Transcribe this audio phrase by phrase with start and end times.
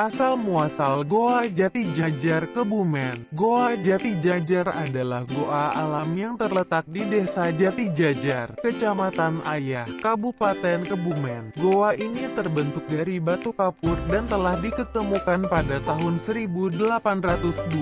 [0.00, 7.04] Asal muasal Goa Jati Jajar Kebumen Goa Jati Jajar adalah goa alam yang terletak di
[7.04, 11.52] Desa Jati Jajar, Kecamatan Ayah, Kabupaten Kebumen.
[11.52, 16.80] Goa ini terbentuk dari batu kapur dan telah diketemukan pada tahun 1802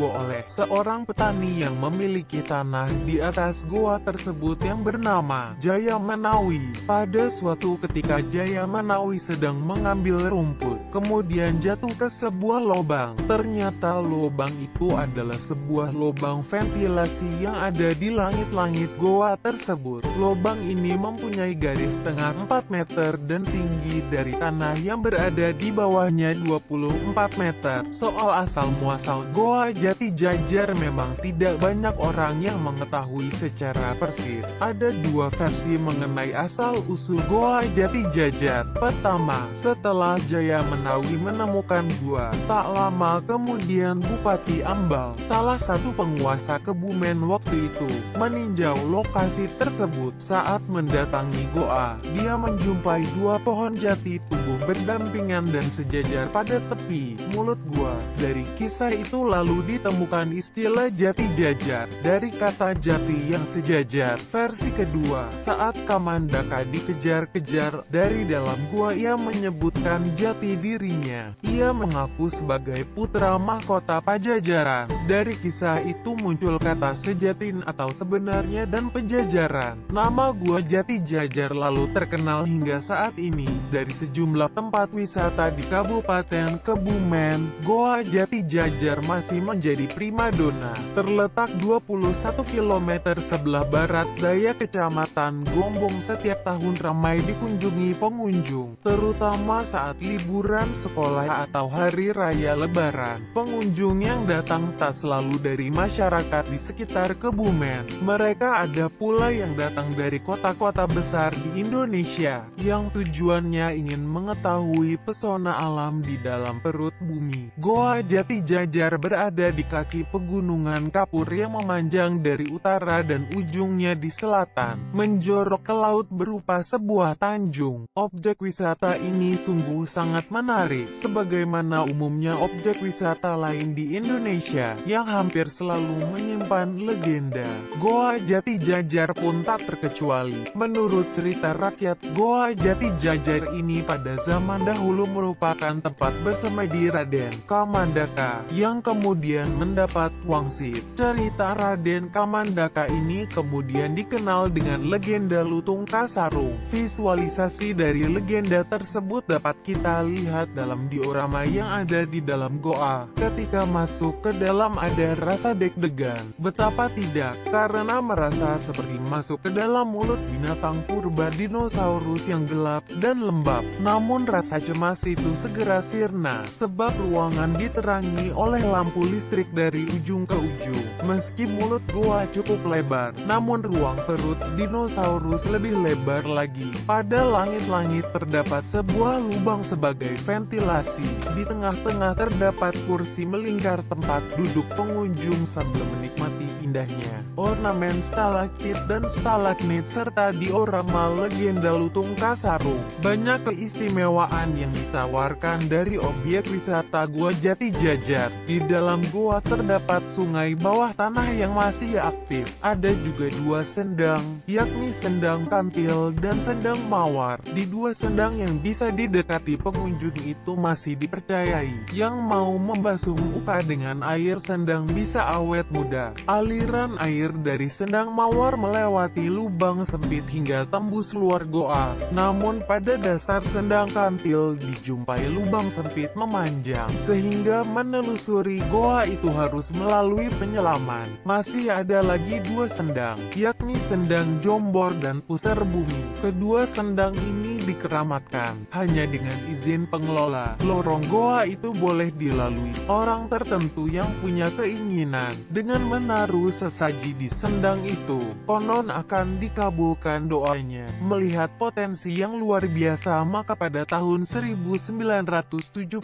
[0.03, 6.75] oleh seorang petani yang memiliki tanah di atas goa tersebut yang bernama Jaya Manawi.
[6.83, 13.15] Pada suatu ketika Jaya Manawi sedang mengambil rumput, kemudian jatuh ke sebuah lubang.
[13.25, 20.05] Ternyata lubang itu adalah sebuah lubang ventilasi yang ada di langit-langit goa tersebut.
[20.21, 26.37] Lubang ini mempunyai garis tengah 4 meter dan tinggi dari tanah yang berada di bawahnya
[26.45, 27.85] 24 meter.
[27.89, 34.45] Soal asal-muasal goa jati jajar memang tidak banyak orang yang mengetahui secara persis.
[34.61, 38.69] Ada dua versi mengenai asal-usul goa jati jajar.
[38.77, 42.31] Pertama, setelah Jaya Menawi menemukan gua.
[42.47, 50.61] Tak lama kemudian Bupati Ambal, salah satu penguasa Kebumen waktu itu, meninjau lokasi tersebut saat
[50.69, 51.97] mendatangi goa.
[52.17, 57.95] Dia menjumpai dua pohon jati tumbuh berdampingan dan sejajar pada tepi mulut gua.
[58.21, 64.17] Dari kisah itu lalu ditemukan istilah jati jajar dari kata jati yang sejajar.
[64.19, 71.33] Versi kedua, saat Kamandaka dikejar-kejar dari dalam gua ia menyebutkan jati dirinya.
[71.47, 74.91] Ia mengaku sebagai putra mahkota Pajajaran.
[75.07, 79.79] Dari kisah itu muncul kata sejatin atau sebenarnya dan pejajaran.
[79.95, 86.59] Nama gua Jati Jajar lalu terkenal hingga saat ini dari sejumlah tempat wisata di Kabupaten
[86.67, 87.39] Kebumen.
[87.63, 90.75] Goa Jati Jajar masih menjadi primadona.
[90.99, 92.19] Terletak 21
[92.51, 92.91] km
[93.23, 101.68] sebelah barat daya Kecamatan Gombong setiap tahun ramai dikunjungi pengunjung, terutama saat liburan sekolah atau
[101.69, 103.21] hari raya lebaran.
[103.37, 107.85] Pengunjung yang datang tak selalu dari masyarakat di sekitar Kebumen.
[108.09, 115.61] Mereka ada pula yang datang dari kota-kota besar di Indonesia, yang tujuannya ingin mengetahui pesona
[115.61, 117.53] alam di dalam perut bumi.
[117.61, 124.09] Goa Jati Jajar berada di kaki pegunungan Kapur yang memanjang dari utara dan ujungnya di
[124.09, 127.85] selatan, menjorok ke laut berupa sebuah tanjung.
[127.93, 135.51] Objek wisata ini sungguh sangat menarik, sebagaimana umumnya objek wisata lain di Indonesia yang hampir
[135.51, 137.49] selalu menyimpan legenda.
[137.83, 140.55] Goa Jati Jajar pun tak terkecuali.
[140.55, 148.47] Menurut cerita rakyat, Goa Jati Jajar ini pada zaman dahulu merupakan tempat bersemedi Raden Kamandaka
[148.55, 150.85] yang kemudian mendapat wangsit.
[150.95, 156.55] Cerita Raden Kamandaka ini kemudian dikenal dengan legenda Lutung Kasarung.
[156.71, 163.09] Visualisasi dari legenda tersebut dapat kita lihat dalam diorama yang ada di dalam goa.
[163.17, 166.21] Ketika masuk ke dalam ada rasa deg-degan.
[166.37, 173.25] Betapa tidak, karena merasa seperti masuk ke dalam mulut binatang purba dinosaurus yang gelap dan
[173.25, 173.65] lembab.
[173.81, 180.37] Namun rasa cemas itu segera sirna, sebab ruangan diterangi oleh lampu listrik dari ujung ke
[180.37, 180.87] ujung.
[181.09, 186.69] Meski mulut goa cukup lebar, namun ruang perut dinosaurus lebih lebar lagi.
[186.85, 191.38] Pada langit-langit terdapat sebuah lubang sebagai ventilasi.
[191.39, 199.87] Di tengah-tengah terdapat kursi melingkar tempat duduk pengunjung sambil menikmati indahnya ornamen stalaktit dan stalagmit
[199.87, 202.83] serta diorama legenda Lutung Kasarung.
[202.99, 208.35] Banyak keistimewaan yang ditawarkan dari objek wisata Gua Jati Jajar.
[208.43, 212.59] Di dalam gua terdapat sungai bawah tanah yang masih aktif.
[212.59, 214.21] Ada juga dua sendang,
[214.51, 217.39] yakni sendang kantil dan sendang mawar.
[217.55, 221.77] Di dua sendang yang bisa didekati pengunjung itu masih dipercayai.
[221.93, 226.17] Yang mau membasuh muka dengan air sendang bisa awet muda.
[226.25, 231.93] Aliran air dari sendang mawar melewati lubang sempit hingga tembus luar goa.
[232.17, 240.33] Namun pada dasar sendang kantil dijumpai lubang sempit memanjang, sehingga menelusuri goa itu harus melalui
[240.41, 241.07] penyelaman.
[241.29, 246.03] Masih ada lagi dua sendang, yakni sendang jombor dan pusar bumi.
[246.25, 250.57] Kedua sendang ini dikeramatkan hanya dengan izin pengelola.
[250.65, 257.85] Lorong goa itu boleh dilalui orang tertentu yang punya keinginan dengan menaruh sesaji di sendang
[257.85, 258.25] itu.
[258.49, 260.89] Konon akan dikabulkan doanya.
[261.05, 266.01] Melihat potensi yang luar biasa maka pada tahun 1975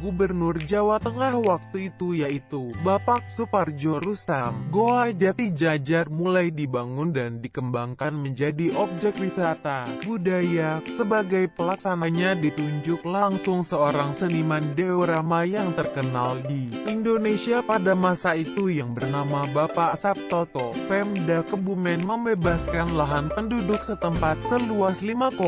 [0.00, 7.42] Gubernur Jawa Tengah waktu itu yaitu Bapak Suparjo Rustam, Goa Jati Jajar mulai dibangun dan
[7.42, 16.70] dikembangkan menjadi objek wisata, budaya, Sebagai pelaksananya ditunjuk langsung seorang seniman diorama yang terkenal di
[16.86, 20.70] Indonesia pada masa itu yang bernama Bapak Sabtoto.
[20.86, 25.42] Pemda Kebumen membebaskan lahan penduduk setempat seluas 5,5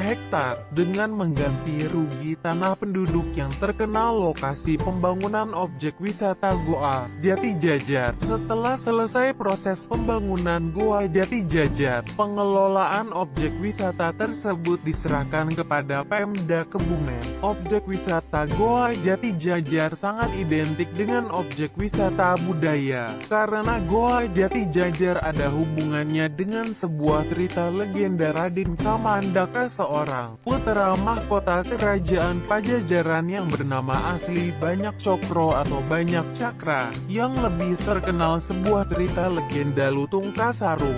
[0.00, 8.16] hektar dengan mengganti rugi tanah penduduk yang terkenal lokasi pembangunan objek wisata Goa Jati Jajar.
[8.16, 17.20] Setelah selesai proses pembangunan Goa Jati Jajar, pengelolaan objek wisata tersebut diserahkan kepada Pemda Kebumen.
[17.44, 25.20] Objek wisata Goa Jati Jajar sangat identik dengan objek wisata budaya, karena Goa Jati Jajar
[25.20, 34.16] ada hubungannya dengan sebuah cerita legenda Raden Kamandaka seorang putra mahkota kerajaan Pajajaran yang bernama
[34.16, 40.96] asli Banyak Cokro atau Banyak Cakra, yang lebih terkenal sebuah cerita legenda Lutung Kasarung.